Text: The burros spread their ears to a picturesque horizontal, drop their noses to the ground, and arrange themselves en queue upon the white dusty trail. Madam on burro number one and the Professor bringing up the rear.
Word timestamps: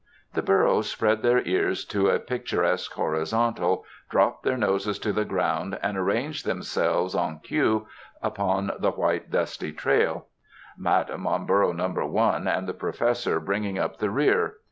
The 0.33 0.41
burros 0.41 0.89
spread 0.89 1.21
their 1.21 1.43
ears 1.47 1.85
to 1.85 2.09
a 2.09 2.17
picturesque 2.17 2.91
horizontal, 2.93 3.85
drop 4.09 4.41
their 4.41 4.57
noses 4.57 4.97
to 4.97 5.13
the 5.13 5.25
ground, 5.25 5.77
and 5.83 5.95
arrange 5.95 6.41
themselves 6.41 7.13
en 7.15 7.37
queue 7.43 7.85
upon 8.19 8.71
the 8.79 8.89
white 8.89 9.29
dusty 9.29 9.71
trail. 9.71 10.25
Madam 10.75 11.27
on 11.27 11.45
burro 11.45 11.71
number 11.71 12.03
one 12.03 12.47
and 12.47 12.67
the 12.67 12.73
Professor 12.73 13.39
bringing 13.39 13.77
up 13.77 13.97
the 13.99 14.09
rear. 14.09 14.55